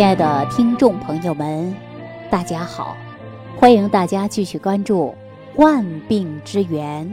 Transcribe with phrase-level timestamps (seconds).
[0.00, 1.76] 亲爱的听众朋友们，
[2.30, 2.96] 大家好！
[3.58, 5.14] 欢迎大家继续关注
[5.62, 7.06] 《万病之源》，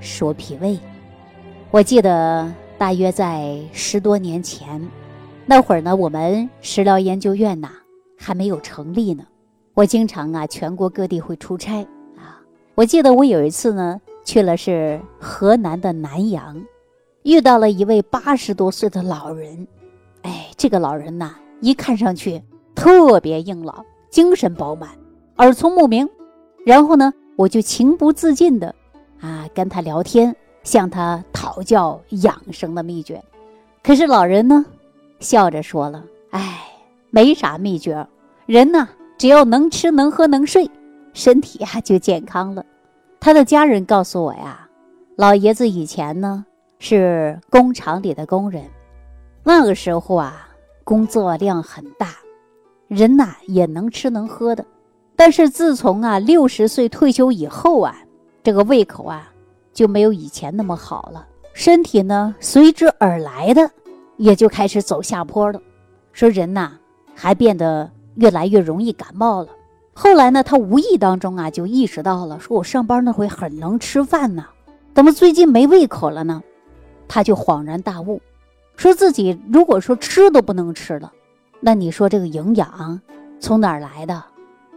[0.00, 0.76] 说脾胃。
[1.70, 4.84] 我记得大约在十多年前，
[5.46, 7.70] 那会儿呢，我们食疗研究院呐
[8.18, 9.24] 还没有成立呢。
[9.72, 12.42] 我经常啊全国各地会出差啊。
[12.74, 16.60] 我记得我有一次呢去了是河南的南阳，
[17.22, 19.68] 遇到了一位八十多岁的老人。
[20.22, 21.36] 哎，这个老人呐。
[21.64, 22.42] 一看上去
[22.74, 24.90] 特别硬朗，精神饱满，
[25.38, 26.06] 耳聪目明。
[26.66, 28.74] 然后呢，我就情不自禁的
[29.18, 33.18] 啊跟他聊天，向他讨教养生的秘诀。
[33.82, 34.66] 可是老人呢，
[35.20, 36.60] 笑着说了：“哎，
[37.08, 38.06] 没啥秘诀，
[38.44, 38.86] 人呢
[39.16, 40.70] 只要能吃能喝能睡，
[41.14, 42.62] 身体呀就健康了。”
[43.18, 44.68] 他的家人告诉我呀，
[45.16, 46.44] 老爷子以前呢
[46.78, 48.64] 是工厂里的工人，
[49.42, 50.50] 那个时候啊。
[50.84, 52.08] 工作量很大，
[52.88, 54.64] 人呐也能吃能喝的，
[55.16, 57.96] 但是自从啊六十岁退休以后啊，
[58.42, 59.32] 这个胃口啊
[59.72, 63.70] 就没有以前那么好了，身体呢随之而来的
[64.18, 65.60] 也就开始走下坡了。
[66.12, 66.72] 说人呐
[67.14, 69.48] 还变得越来越容易感冒了。
[69.94, 74.44] 后来呢，他无意当中啊就意识到了，说我上班那会很能吃饭呢，
[74.94, 76.42] 怎么最近没胃口了呢？
[77.08, 78.20] 他就恍然大悟。
[78.76, 81.12] 说自己如果说吃都不能吃了，
[81.60, 83.00] 那你说这个营养
[83.40, 84.24] 从哪儿来的？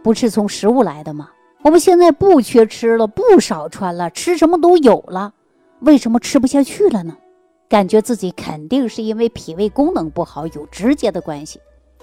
[0.02, 1.30] 不是从食物来的吗？
[1.62, 5.34] 我们现在不缺吃了，不少穿了，吃什么都有了，
[5.80, 7.16] 为什么吃不下去了呢？
[7.68, 11.60] 感觉自己肯定是因为脾胃功能不好有直接的关系。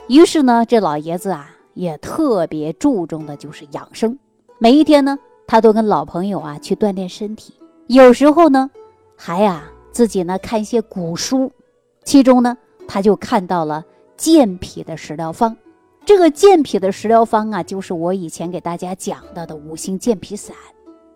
[0.08, 4.20] 于是呢，这老爷子啊也特别注重的就是养生，
[4.60, 7.54] 每一天呢他都跟老朋友啊去锻炼身体，
[7.88, 8.70] 有时候呢
[9.16, 11.52] 还呀自己呢看一些古书。
[12.06, 12.56] 其中呢，
[12.88, 13.84] 他就看到了
[14.16, 15.58] 健脾的食疗方。
[16.06, 20.56] 这个健脾的食疗方啊，就是我以前给大家讲到的五行健脾散。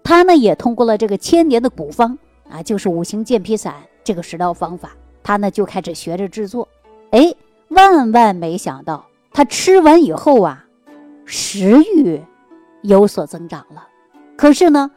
[0.04, 2.18] 他呢，也通过了这个千年的古方
[2.50, 4.90] 啊，就是五行健脾散这个食疗方法，
[5.22, 6.68] 他呢就开始学着制作。
[7.12, 7.32] 哎，
[7.68, 10.66] 万万没想到，他吃完以后啊，
[11.24, 12.20] 食欲
[12.82, 13.88] 有所增长了。
[14.36, 14.90] 可是呢，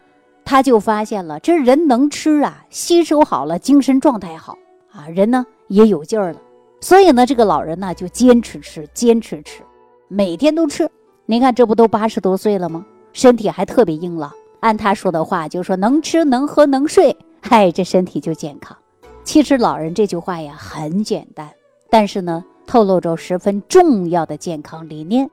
[0.43, 4.57] 他就发现了，这人能吃啊，吸收好了，精神状态好
[4.91, 5.45] 啊，人呢。
[5.73, 6.41] 也有劲儿了，
[6.83, 9.63] 所以呢，这个老人呢就坚持吃，坚持吃，
[10.07, 10.87] 每天都吃。
[11.25, 12.85] 您看，这不都八十多岁了吗？
[13.15, 14.31] 身体还特别硬朗。
[14.61, 18.77] 按他说的话，就是说能吃能喝能睡，嗨，这身体就健康。
[19.25, 21.51] 其实老人这句话呀很简单，
[21.89, 25.31] 但是呢，透露着十分重要的健康理念。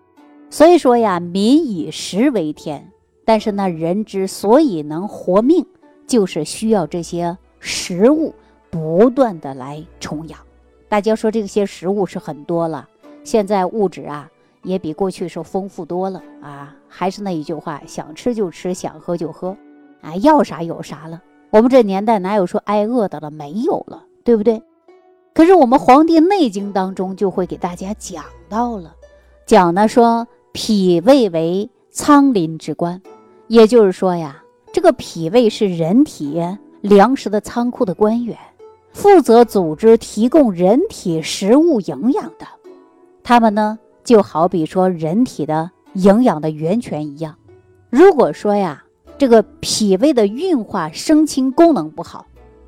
[0.49, 2.89] 所以说呀，民以食为天，
[3.25, 5.66] 但是呢，人之所以能活命，
[6.07, 8.33] 就是需要这些食物。
[8.69, 10.40] 不断的来充养，
[10.88, 12.88] 大家说这些食物是很多了，
[13.24, 14.30] 现在物质啊
[14.63, 16.75] 也比过去是丰富多了啊。
[16.88, 19.56] 还是那一句话，想吃就吃，想喝就喝，
[20.02, 21.22] 啊，要啥有啥了。
[21.52, 23.29] 我们这年代哪有说挨饿的了？
[23.31, 24.62] 没有了，对不对？
[25.34, 28.96] 可是我们《黄帝内经》当中就会给大家讲到了，
[29.46, 33.02] 讲呢说脾胃为仓廪之官，
[33.47, 34.44] 也就是说呀，
[34.74, 36.41] 这个脾胃是人体
[36.81, 38.38] 粮食的仓库的官员。
[38.99, 42.45] 负责组织提供人体食物营养的，
[43.23, 47.37] 他们呢就好比说人体的营养的源泉一样。
[47.89, 48.83] 如果说呀，
[49.17, 52.25] 这个脾胃的运化生清功能不好，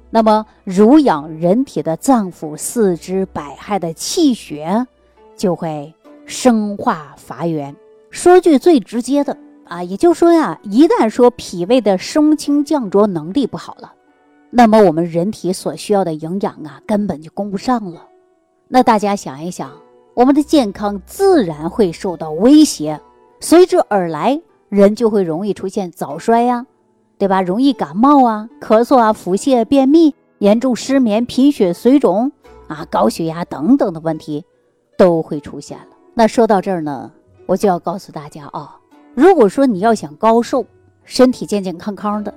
[0.10, 4.88] 那么濡养人体的脏腑、四肢、百骸的气血
[5.36, 5.94] 就会
[6.26, 7.76] 生化乏源。
[8.10, 13.92] 说句最直接的啊，也就是说呀，一旦说脾胃的升清降浊能力不好了。
[14.54, 18.06] 那么我们人体所需要的营养啊，根本就供不上了。
[18.68, 19.72] 那大家想一想，
[20.14, 23.00] 我们的健康自然会受到威胁，
[23.40, 26.66] 随之而来，人就会容易出现早衰呀，
[27.18, 27.42] 对吧？
[27.42, 32.30] 容易感冒啊、咳嗽啊、腹泻、便秘、严重失眠、贫血、水肿
[32.68, 34.44] 啊、高血压等等的问题
[34.98, 35.88] 都会出现了。
[36.14, 37.10] 那说到这儿呢，
[37.46, 38.78] 我就要告诉大家啊，
[39.16, 40.66] 如果说你要想高寿、
[41.06, 42.34] 身体健健康康的，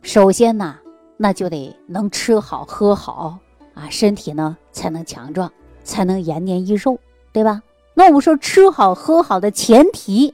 [0.00, 0.76] 首先呢。
[1.22, 3.36] 那就得能吃好喝好
[3.74, 5.52] 啊，身体呢才能强壮，
[5.84, 6.96] 才能延年益寿，
[7.30, 7.60] 对吧？
[7.92, 10.32] 那我们说吃好喝好的前提，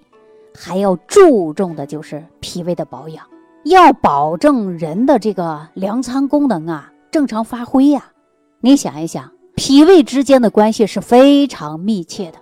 [0.55, 3.27] 还要注重的就是脾胃的保养，
[3.65, 8.13] 要保证人的这个粮仓功能啊正常发挥呀。
[8.61, 12.39] 你想一想，脾胃之间的关系是非常密切的，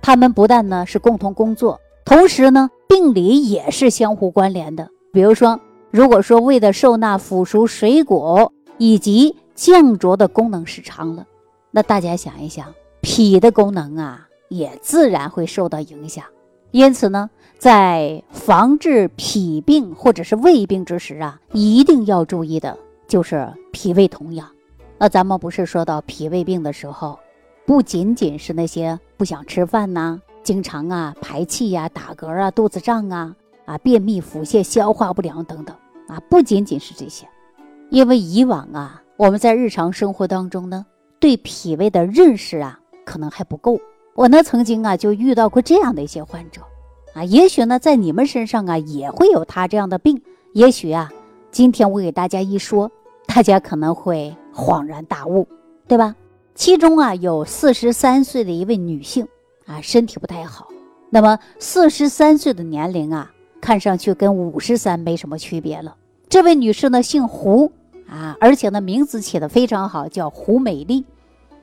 [0.00, 4.88] 他们不但呢是共同工作，同时呢病理也是相互关联的。
[5.12, 5.60] 比如说。
[5.96, 11.26] 如果说胃的受纳腐熟水果以及降浊的功能失常了，
[11.70, 12.66] 那大家想一想，
[13.00, 16.22] 脾的功能啊也自然会受到影响。
[16.70, 22.76] 因此呢，在防治脾病或者是胃病之时啊，一定要注意的
[23.08, 24.46] 就是脾胃同养。
[24.98, 27.18] 那咱们不是说到脾胃病的时候，
[27.64, 33.34] 不仅仅是那些不想吃饭呐，经常啊排气呀、打嗝啊、肚子胀啊、
[33.64, 35.74] 啊便秘、腹泻、消化不良等等
[36.08, 37.28] 啊，不仅仅是这些，
[37.90, 40.86] 因为以往啊，我们在日常生活当中呢，
[41.18, 43.80] 对脾胃的认识啊，可能还不够。
[44.14, 46.62] 我呢曾经啊就遇到过这样的一些患者，
[47.14, 50.22] 啊，也许呢在你们身上啊也会有他这样的病，
[50.52, 51.12] 也许啊，
[51.50, 52.90] 今天我给大家一说，
[53.26, 55.46] 大家可能会恍然大悟，
[55.86, 56.14] 对吧？
[56.54, 59.28] 其中啊有四十三岁的一位女性
[59.66, 60.68] 啊身体不太好，
[61.10, 63.30] 那么四十三岁的年龄啊
[63.66, 65.96] 看上去跟五十三没什么区别了。
[66.28, 67.72] 这位女士呢姓胡
[68.08, 71.04] 啊，而且呢名字起的非常好，叫胡美丽，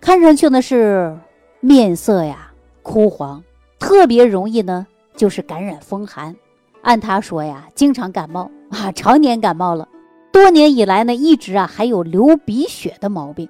[0.01, 1.17] 看上去呢是。
[1.61, 2.51] 面色呀
[2.81, 3.41] 枯黄，
[3.79, 4.85] 特别容易呢，
[5.15, 6.35] 就是感染风寒。
[6.81, 9.87] 按他说呀，经常感冒啊，常年感冒了，
[10.33, 13.47] 多年以来呢，一直啊还有流鼻血的毛病。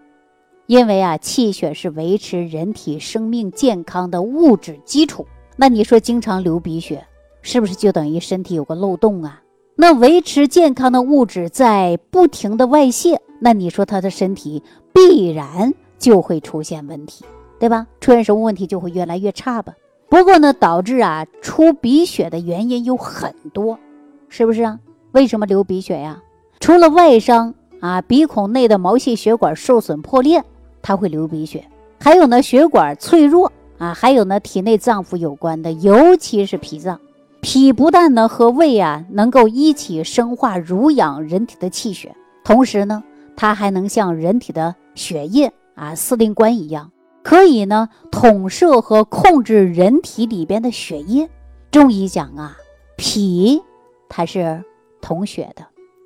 [0.67, 5.25] 因为啊，气血是维持人体生命健康的物质基础。
[5.55, 7.03] 那你说经常流鼻血，
[7.43, 9.43] 是不是就等于身体有个漏洞啊？
[9.75, 17.23] 那维持健康的物质在不停的外泄，那你说他的身体必然就会出现问题。
[17.59, 17.87] 对吧？
[18.01, 19.73] 出现什么问题就会越来越差吧。
[20.09, 23.79] 不过呢，导致啊出鼻血的原因有很多，
[24.27, 24.79] 是不是啊？
[25.13, 26.21] 为什么流鼻血呀？
[26.59, 30.43] 除了外伤啊，鼻孔内的毛细血管受损破裂，
[30.81, 31.63] 它会流鼻血。
[32.01, 36.99] 还有呢，血管脆弱啊，还有呢，体内脏腑有关的，尤其是脾脏。
[37.43, 43.03] 脾不但呢和胃啊能够一起生化濡养人体的气血，同时呢，
[43.35, 46.89] 它还能像人体的血液啊司令官一样。
[47.21, 51.29] 可以呢，统摄和控制人体里边的血液。
[51.69, 52.55] 中医讲啊，
[52.95, 53.61] 脾
[54.07, 54.63] 它是
[55.01, 55.63] 统血的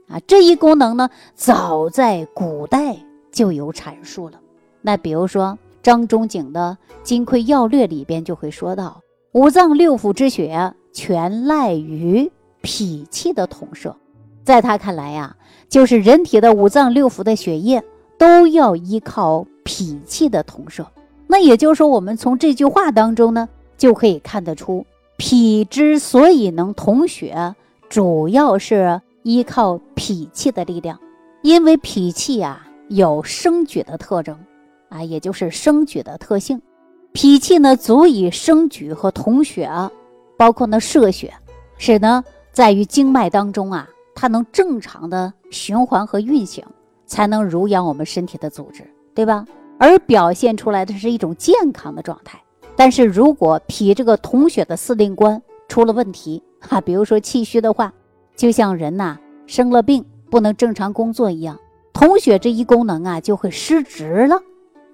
[0.08, 2.98] 啊，这一功能呢，早在古代
[3.32, 4.40] 就有阐述了。
[4.82, 9.02] 那比如说张仲景的《金匮要略》里边就会说到，
[9.34, 13.96] 五脏六腑之血全赖于脾气的统摄。
[14.44, 15.36] 在他看来呀，
[15.70, 17.84] 就是人体的五脏六腑的血液
[18.18, 20.88] 都要依靠脾气的统摄。
[21.28, 23.48] 那也就是说，我们从这句话当中呢，
[23.78, 24.84] 就可以看得出，
[25.18, 27.54] 脾之所以能统血，
[27.90, 31.00] 主要是依靠脾气的力量。
[31.44, 34.36] 因为脾气啊有生举的特征，
[34.90, 36.60] 啊，也就是生举的特性。
[37.12, 39.70] 脾气呢足以生举和统血，
[40.38, 41.34] 包括呢摄血，
[41.78, 46.64] 使呢在于经脉当中啊，它能正常的循环和运行，
[47.06, 49.46] 才能濡养我们身体的组织，对吧？
[49.80, 52.42] 而表现出来的是一种健康的状态，
[52.76, 57.94] 但是如果脾这个统血的司令官出了问题，哈，比如说气虚的话，
[58.36, 61.60] 就像人呐生了病不能正常工作一样，
[61.94, 64.42] 统血这一功能啊就会失职了，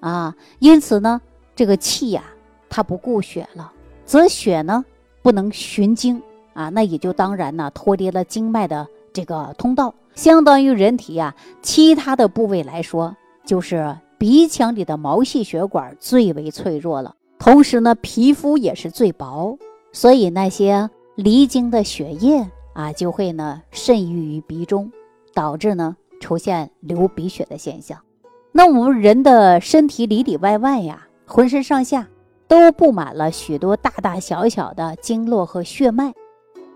[0.02, 1.22] 啊，因此呢，
[1.56, 2.24] 这个气呀
[2.70, 3.72] 它不顾血了，
[4.06, 4.84] 则血呢
[5.24, 6.22] 不能循经
[6.54, 11.34] 啊，那也就当然呢脱离了经脉的这个通道，相当于人体呀
[11.64, 13.98] 其他的部位来说就是。
[14.20, 19.58] 鼻腔里的毛细血管最为脆弱了，同时呢，皮肤也是最薄，
[19.92, 24.90] 所以那些离经的血液啊，就会呢渗溢于鼻中，
[25.34, 28.00] 导致呢出现流鼻血的现象。
[28.54, 32.08] 那我们人的身体里里外外呀，浑身上下
[32.54, 36.14] 都布满了许多大大小小的经络和血脉。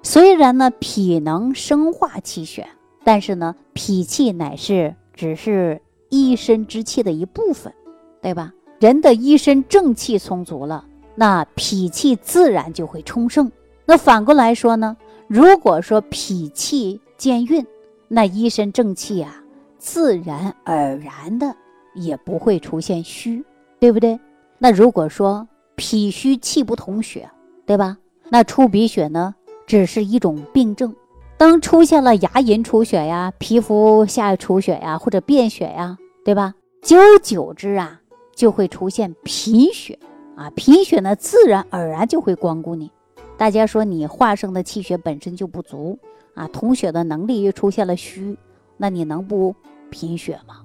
[0.01, 2.67] 虽然呢脾能生化气血，
[3.03, 5.79] 但是呢脾气乃是只是。
[6.09, 7.73] 一身之气的一部分，
[8.21, 8.53] 对吧？
[8.79, 13.51] 人的一身正气充足了，那脾气自然就会充盛。
[13.85, 14.95] 那反过来说呢？
[15.27, 17.67] 如果说脾气健运，
[18.07, 19.43] 那一身正气啊，
[19.77, 21.53] 自然而然的
[21.93, 23.43] 也不会出现虚，
[23.77, 24.17] 对不对？
[24.57, 25.45] 那如果说
[25.77, 27.29] 脾虚气不统血，
[27.65, 27.97] 对吧？
[28.29, 29.35] 那出鼻血呢，
[29.67, 30.93] 只是一种病症。
[31.37, 36.55] 当出现了牙龈出血呀、皮肤下出血呀，或者便血呀，对吧？
[36.81, 38.01] 久而久之啊，
[38.35, 39.97] 就会出现贫血
[40.35, 40.49] 啊。
[40.55, 42.91] 贫血呢，自然而然就会光顾你。
[43.37, 45.99] 大家说你化生的气血本身就不足
[46.33, 48.35] 啊，统血的能力又出现了虚，
[48.77, 49.55] 那你能不
[49.91, 50.61] 贫血吗？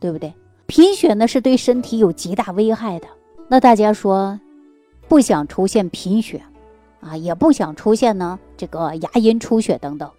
[0.00, 0.34] 对不对？
[0.66, 3.06] 贫血呢是对身体有极大危害的。
[3.48, 4.40] 那大家说，
[5.08, 6.42] 不想出现贫血。
[7.00, 10.10] 啊，也不想出现呢，这个牙龈出血等等。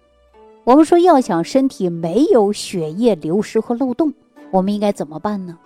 [0.64, 4.14] 我们说要想身体没有血液流失和漏洞，
[4.50, 5.58] 我们应该怎么办呢？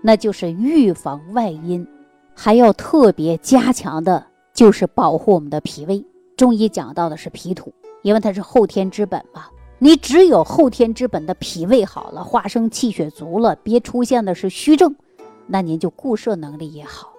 [0.00, 1.86] 那就是预防外因，
[2.34, 6.02] 还要特别加强的就是保护我们的脾胃。
[6.36, 7.72] 中医讲到的是脾土，
[8.02, 9.46] 因为它是后天之本嘛。
[9.78, 14.94] 你只有后天之本的脾胃好了，化生气血足了，别出现的是虚症，
[15.46, 17.12] 那您就固摄能力也好，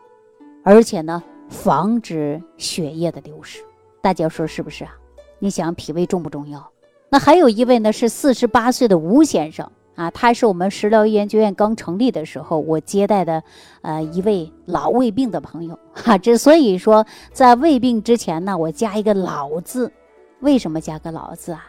[0.63, 1.21] 而且呢，
[1.51, 3.59] 防止血液的流失。
[4.01, 4.91] 大家说是不是啊？
[5.37, 6.67] 你想脾胃重不重要？
[7.09, 13.43] 那还有一位呢，是四十八岁的吴先生啊，他是我们食疗研究院刚成立的时候我接待的，
[13.81, 16.17] 呃，一位老胃病的朋友哈。
[16.17, 19.91] 之所以说在胃病之前呢，我加一个老字，
[20.39, 21.67] 为什么加个老字啊？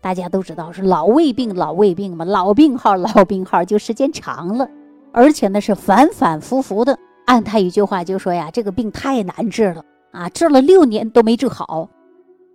[0.00, 4.68] 大家都知道是老胃病，老胃病嘛，老病号，老病号，就时间长了，
[5.12, 6.98] 而且呢是反反复复的。
[7.24, 11.88] 按他一句话就说呀，这个病太难治了啊，治了六年都没治好。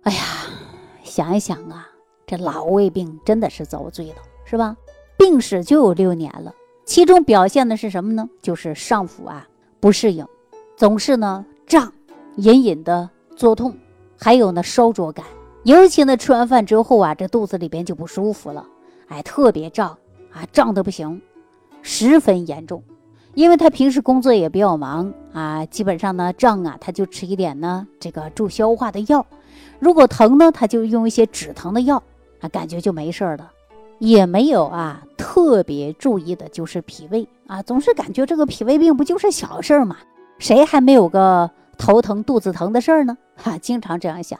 [0.02, 0.22] 哎呀，
[1.02, 1.88] 想一想啊，
[2.26, 4.76] 这老胃病真的是遭罪了，是吧？
[5.16, 8.28] 病史就有六年了，其中表现的是什么呢？
[8.40, 9.48] 就是上腹啊
[9.80, 10.24] 不适应，
[10.76, 11.92] 总是呢胀，
[12.36, 13.76] 隐隐的作痛，
[14.16, 15.24] 还有呢烧灼感。
[15.64, 18.64] 尤其呢，吃完饭之后啊，这肚子里边就不舒服了，
[19.08, 19.98] 哎，特别胀
[20.30, 21.20] 啊，胀得不行，
[21.82, 22.82] 十分严重。
[23.34, 29.24] 因为他平时工作也比较忙啊，基本上呢胀啊，他就吃一点呢这个助消化的药；
[29.78, 32.02] 如果疼呢，他就用一些止疼的药
[32.40, 33.52] 啊，感觉就没事了。
[33.98, 39.96] 也没有啊特别注意的就是脾胃啊，总是感觉这个脾胃病不就是小事儿嘛，
[40.38, 43.18] 谁还没有个头疼肚子疼的事儿呢？
[43.34, 44.38] 哈，经常这样想。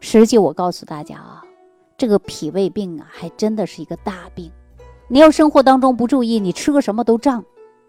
[0.00, 1.42] 实际我告诉大家啊，
[1.96, 4.50] 这个脾胃病啊，还真的是一个大病。
[5.08, 7.44] 你要生活当中不注意，你吃个什么都胀，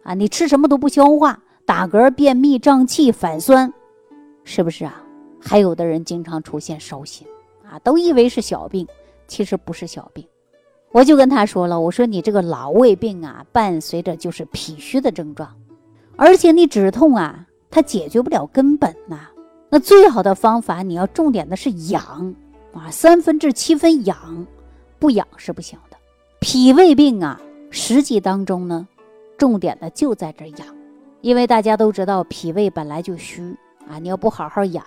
[0.08, 3.74] 啊，你吃什么都不消化，打嗝、便秘、胀气、反酸，
[4.46, 5.04] 是不是啊？
[5.42, 7.28] 还有的人经常出现烧心，
[7.70, 8.88] 啊，都以为是小病，
[9.28, 10.26] 其实不是小病。
[10.94, 15.54] 我就跟他说了，我说你这个老胃病啊，伴随着就是脾虚的症状，
[16.16, 19.28] 而且你止痛啊，它解决不了根本呐。
[19.70, 22.34] 那最好的方法，你要重点的是养
[22.72, 24.48] 啊，三分治七分养，
[25.00, 25.98] 不养是不行的。
[26.40, 28.88] 脾胃病啊，实际当中呢，
[29.38, 30.68] 重点呢就在这养，
[31.22, 33.56] 因为大家都知道脾胃本来就虚
[33.88, 34.84] 啊，你要不好好养，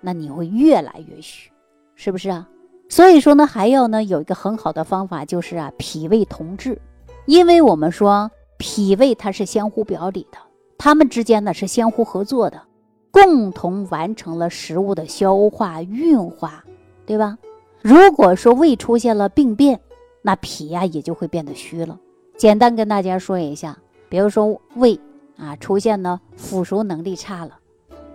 [0.00, 1.50] 那你会越来越虚，
[1.94, 2.48] 是不是啊？
[2.88, 6.80] 所以说呢，还要呢有一个很好的方法，就是啊，脾胃同治，
[7.26, 10.38] 因为我们说脾胃它是相互表里的，
[10.78, 12.62] 它们之间呢是相互合作的。
[13.10, 16.62] 共同完成了食物的消化运化，
[17.06, 17.38] 对吧？
[17.80, 19.80] 如果说胃出现了病变，
[20.20, 21.98] 那脾呀也就会变得虚了。
[22.36, 23.78] 简单跟大家说一下，
[24.10, 24.98] 比如说胃
[25.38, 27.58] 啊出现呢腐熟能力差了，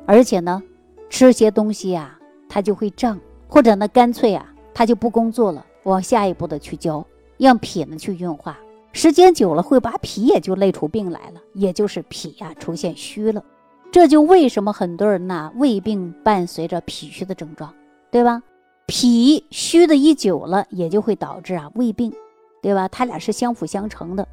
[0.05, 0.61] 而且呢
[1.09, 7.03] 吃些东西呀它就会胀，或者呢干脆啊它就不工作了，往下一步的去教，
[7.37, 8.59] 让脾呢去运化，
[8.93, 13.43] 时间久了会把脾也就累出病来了，也就是脾呀出现虚了。
[13.91, 17.73] 这就为什么很多人呐，胃病伴随着脾虚的症状，
[18.11, 18.43] 对吧？
[18.85, 22.13] 脾虚的一久了，也就会导致啊胃病，
[22.61, 22.87] 对吧？
[22.87, 24.27] 它俩是相辅相成的，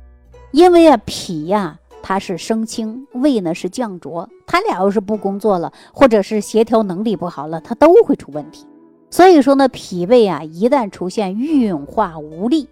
[0.52, 8.66] 因为啊脾呀它是升清，胃呢是降浊，它俩要是不工作了，或者是协调能力不好了，它都会出问题。
[9.11, 12.68] 所以说呢，脾胃啊一旦出现运化无力，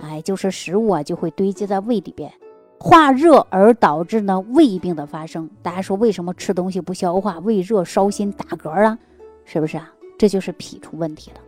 [0.00, 2.32] 哎，就是食物啊就会堆积在胃里边。
[2.78, 8.98] 化热而导致呢胃病的发生，大家说为什么吃东西不消化，胃热烧心打嗝啊？
[9.44, 9.92] 是不是啊？
[10.16, 11.40] 这就是脾出问题了。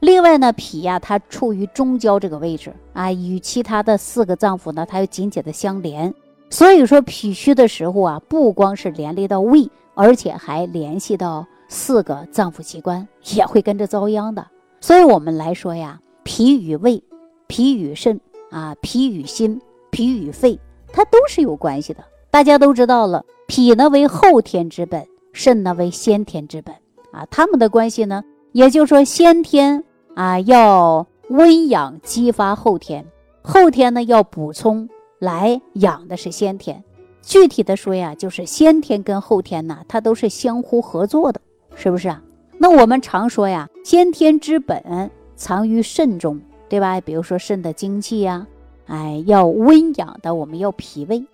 [0.00, 6.12] 另外呢，脾呀它处于中焦这个位置啊，与其他的四个脏腑呢它又紧紧的相连，
[6.48, 14.46] 所以说脾虚的时候啊，不光是连累到胃，而且还联系到四个脏腑器官，也会跟着遭殃的。
[14.80, 17.02] 所以我们来说呀，脾与胃、
[17.46, 18.18] 脾与肾
[18.50, 20.58] 啊、脾与心、脾与肺。
[20.92, 23.24] 它都是有关系的，大家都知道了。
[23.46, 26.74] 脾呢为后天之本，肾呢为先天之本
[27.12, 27.24] 啊。
[27.30, 33.06] 它们的关系呢，也就是说先天啊要温养激发后天，
[33.42, 34.88] 后天呢要补充
[35.18, 36.82] 来养的是先天。
[37.22, 41.40] 具体的说呀，就是先天跟后天呢，它都是相互合作的，
[41.74, 42.22] 是不是啊？
[42.58, 47.00] 那我们常说呀，先天之本藏于肾中，对吧？
[47.00, 48.46] 比如说肾的精气呀。
[48.86, 51.24] 哎，要温养的，我们要脾胃。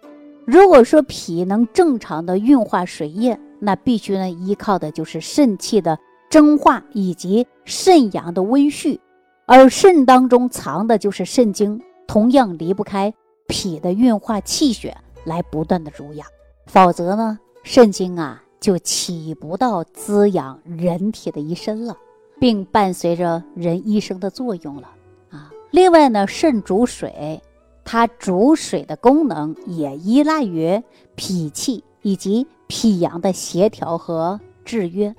[0.45, 8.99] 如果说脾能正常的运化水液，那必须呢依靠的就是肾气的蒸化以及肾阳的温煦，
[9.47, 13.13] 而肾当中藏的就是肾精，同样离不开
[13.47, 16.27] 脾的运化气血来不断的濡养，
[16.67, 21.97] 否则呢，肾精啊就起不到滋养人体的一身了，
[22.41, 24.89] 并伴随着人一生的作用了
[25.31, 25.51] 啊。
[25.71, 27.41] 另外呢，肾主水。
[27.89, 30.83] 它主水的功能也依赖于
[31.15, 35.15] 脾气以及脾阳的协调和制约。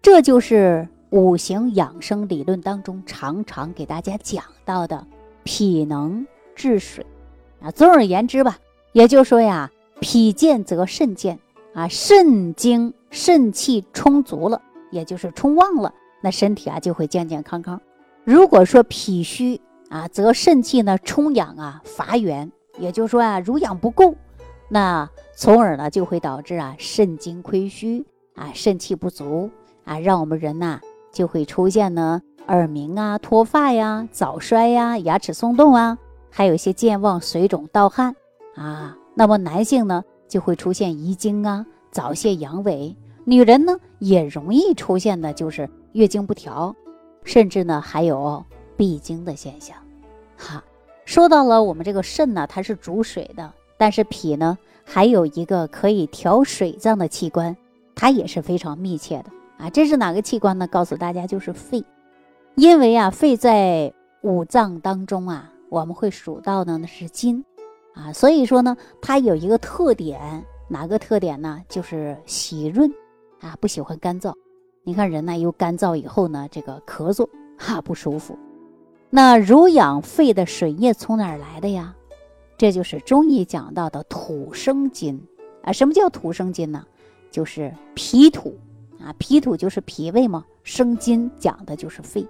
[0.00, 5.06] 这就是五行养生理论当中常常给大家讲到的
[5.42, 7.04] 脾能治水
[7.60, 7.70] 啊。
[7.70, 8.58] 总而言之吧，
[8.92, 11.38] 也就是说呀，脾健则肾健
[11.74, 17.80] 啊，肾精肾气充足了，也就是充旺了，那身体啊就会健健康康。
[18.24, 24.14] 如果说脾虚啊，则肾气呢充养啊乏源，也就是说啊，濡养不够，
[24.68, 29.50] 那从而呢就会导致啊肾精亏虚啊，肾气不足。
[29.88, 30.78] 啊，让我们人呐
[31.10, 35.96] 就会出现呢耳鸣啊、脱发呀、早衰呀、牙齿松动啊，
[36.30, 38.14] 还有一些健忘、水肿、盗汗
[38.54, 38.96] 啊。
[39.14, 46.76] 那么男性呢就会出现遗精啊、早泄、阳痿；女人呢也容易出现的就是月经不调，
[47.24, 48.44] 甚至呢还有
[48.76, 49.74] 闭经的现象。
[50.36, 50.62] 哈，
[51.06, 57.56] 说到了我们这个肾呢，它是主水的，但是脾呢还有一个可以调水脏的器官，
[57.94, 59.30] 它也是非常密切的。
[59.58, 60.66] 啊，这是哪个器官呢？
[60.68, 61.84] 告诉大家，就是肺。
[62.54, 67.44] 因为啊，肺在五脏当中啊，我们会数到的呢是金，
[67.94, 71.60] 啊，所以说呢，它有一个特点，哪个特点呢？
[71.68, 72.88] 就是喜润，
[73.40, 74.32] 啊，不喜欢干燥。
[74.84, 78.38] 你看人呢，又干燥以后呢，这个咳嗽哈不舒服。
[79.10, 81.94] 那濡养肺的水液从哪儿来的呀？
[82.56, 85.20] 这就是中医讲到的土生金
[85.62, 85.72] 啊。
[85.72, 86.84] 什么叫土生金呢？
[87.30, 88.56] 就是脾土。
[89.02, 92.26] 啊，脾土就是脾胃嘛，生津讲的就是肺，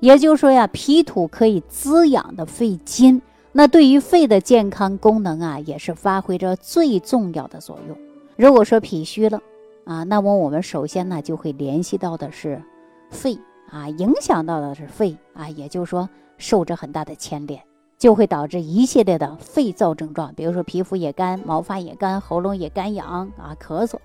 [0.00, 3.20] 也就是说呀，脾土可以滋养的肺经，
[3.52, 7.96] 那对于肺的健康功能啊，也是发挥着最重要的作用。
[8.36, 9.40] 如果说脾虚了
[9.84, 12.62] 啊，那么我们首先呢就会联系到的是
[13.10, 13.38] 肺
[13.70, 17.60] 啊，影响到的是肺啊，也就是说受着很大的牵连，
[17.98, 23.96] 就会导致一系列的肺燥症状，比如说皮肤也干、毛发也干、喉咙也干痒啊、咳嗽。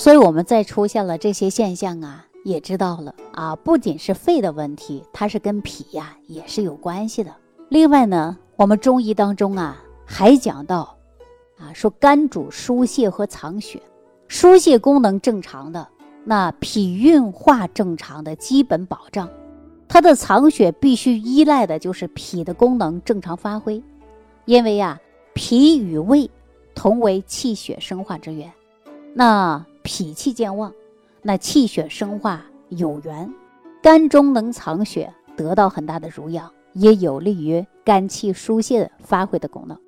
[0.00, 7.30] 所以，我们再出现了这些现象啊，也知道了啊，不仅是肺的问题，它是跟脾呀也是有关系的。
[7.68, 10.96] 另外呢，我们中医当中啊还讲到，
[11.58, 13.78] 啊说肝主疏泄和藏血，
[14.26, 15.86] 疏泄功能正常的，
[16.24, 19.28] 那脾运化正常的基本保障，
[19.86, 23.82] 它的藏血必须依赖的就是脾的功能正常发挥，
[24.46, 24.98] 因为呀，
[25.34, 26.30] 脾与胃
[26.74, 28.50] 同为气血生化之源，
[29.12, 29.62] 那。
[29.82, 30.72] 脾气健旺，
[31.22, 33.32] 那气血生化有源，
[33.82, 39.78] 肝中能藏血，得到很大的濡养，也有利于肝气疏泄发挥的功能。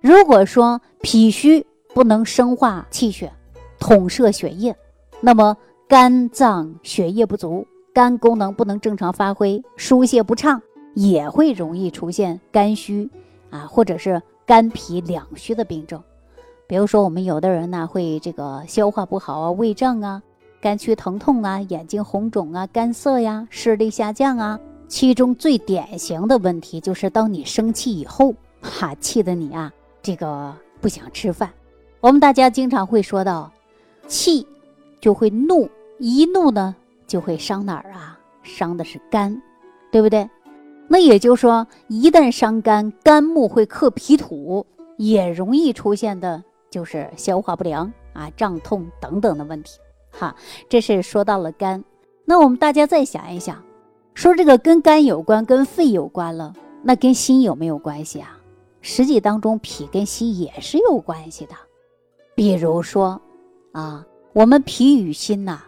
[0.00, 3.32] 如果说脾虚不能生化气血，
[3.78, 4.74] 统摄血液，
[5.20, 5.56] 那么
[5.88, 10.60] 肝脏血液不足，肝功能不能正常发挥，疏泄不畅，
[10.94, 13.10] 也会容易出现肝虚
[13.50, 16.02] 啊，或者是肝脾两虚的病症。
[16.68, 20.20] 比如说，我们有的人呢会这个消化不好啊，胃胀啊，
[20.60, 24.58] 肝区疼痛啊，眼睛红肿啊，干涩呀，视力下降啊。
[24.88, 31.52] 其中最典型的问题就是，当你生气以后，哈，气得你啊，这个不想吃饭。
[32.00, 33.50] 我们大家经常会说到，
[34.08, 34.44] 气
[35.00, 36.74] 就会怒，一怒呢
[37.06, 38.18] 就会伤哪儿啊？
[38.42, 39.40] 伤的是肝，
[39.92, 40.28] 对不对？
[40.88, 46.42] 那也就是说，一旦伤肝，肝木会克脾土，也容易出现的。
[46.76, 49.78] 就是消化不良啊、胀痛等等的问题，
[50.10, 50.36] 哈，
[50.68, 51.82] 这是说到了肝。
[52.26, 53.62] 那我们大家再想一想，
[54.12, 58.38] 说这个跟肝有关、跟肺有关了，那跟心有没有关系啊？
[58.82, 61.54] 实际当中，脾跟心也是有关系的。
[62.34, 63.18] 比如说
[63.72, 65.60] 啊，我们脾与心呐，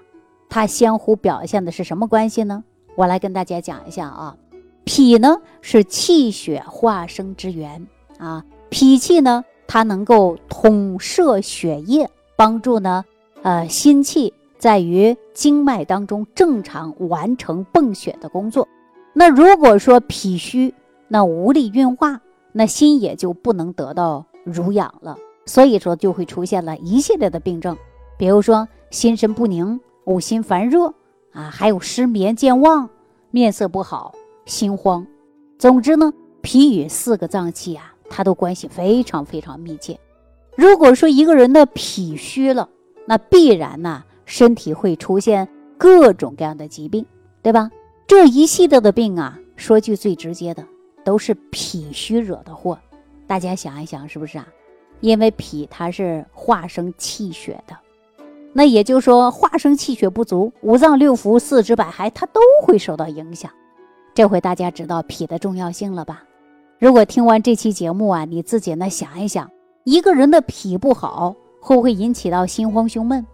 [0.51, 2.63] 它相互表现的是什么关系呢？
[2.97, 4.37] 我来跟大家讲一下啊，
[4.85, 7.87] 脾呢是气血化生之源
[8.19, 9.43] 啊，脾气呢。
[9.69, 13.05] 它能够统摄血液，帮助呢，
[13.43, 18.67] 呃，心气在于经脉当中正常完成泵血的工作。
[19.13, 20.75] 那如果说脾虚，
[21.07, 22.21] 那无力运化，
[22.53, 25.17] 那心也就不能得到濡养了。
[25.45, 27.77] 所以说就会出现了一系列的病症，
[28.19, 30.95] 比如说心神不宁、恶心烦热
[31.33, 32.89] 啊，还有失眠、健忘、
[33.31, 34.15] 面色不好、
[34.47, 35.07] 心慌。
[35.59, 37.95] 总之呢，脾与四个脏器啊。
[38.09, 39.99] 它都关系非常非常密切。
[40.57, 42.69] 如果说一个人的脾虚了，
[43.07, 47.07] 那必然呢身体会出现各种各样的疾病，
[47.43, 47.71] 对吧？
[48.07, 50.65] 这一系列的病啊，说句最直接的，
[51.05, 52.79] 都是脾虚惹的祸。
[53.27, 54.49] 大家想一想，是不是啊？
[55.01, 57.77] 因为脾它是化生气血的，
[58.53, 63.51] 那也就是说化生气血不足，五脏六腑、四肢百骸它都会受到影响。
[64.13, 66.25] 这回大家知道脾的重要性了吧？
[66.79, 69.51] 如果听完这期节目啊，你自己呢想一想，
[69.83, 73.27] 一个人的脾不好，会不会引起到心慌胸闷？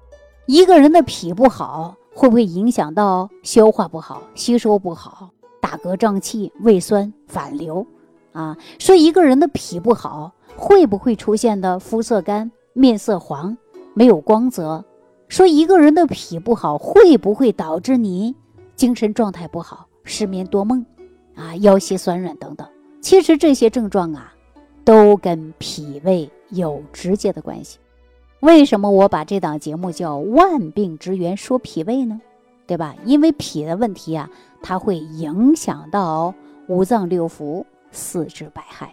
[0.46, 5.28] 一个人的脾不好，会不会影响到消化不好、吸收不好、
[5.60, 7.86] 打嗝胀气、胃酸反流？
[8.32, 13.54] 啊，说一个人的脾不好，会不会出现的肤色干、面色黄、
[13.92, 14.82] 没有光泽？
[15.28, 18.34] 说一个人的脾不好，会不会导致你
[18.74, 20.86] 精神状态不好、失眠多梦？
[21.34, 22.66] 啊，腰膝酸软等等。
[23.04, 24.32] 其实这些症状啊，
[24.82, 27.78] 都跟脾胃有直接的关系。
[28.40, 32.18] 为什么我把这档节目叫“万病之源说脾胃”呢？
[32.66, 32.96] 对吧？
[33.04, 34.30] 因为脾的问题啊，
[34.62, 36.32] 它会影响到
[36.66, 37.62] 五脏六腑、
[37.92, 38.88] 四肢百骸。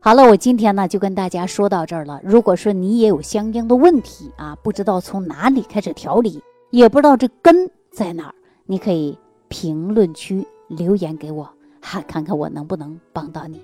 [0.00, 2.18] 好了，我今天呢就跟大家说到这儿了。
[2.24, 11.46] 如果说你也有相应的问题啊，不知道从哪里开始调理，也不知道这根在哪儿，你可以评论区留言给我。
[11.90, 13.62] 哈，看看我能不能帮到你。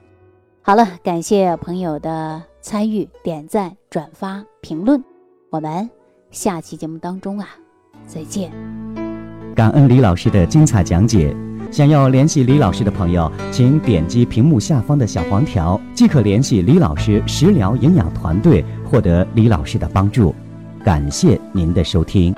[0.63, 5.05] 好了，感谢朋友的参与、点赞、转发、评论。
[5.51, 5.91] 我们
[6.31, 7.47] 下期节目当中啊，
[8.07, 8.51] 再见。
[9.55, 11.37] 感恩李老师的精彩讲解。
[11.71, 20.35] 想要联系李老师的朋友，请点击屏幕下方的小黄条，即可联系李老师食疗营养团队，获得李老师的帮助。
[20.83, 22.35] 感谢您的收听。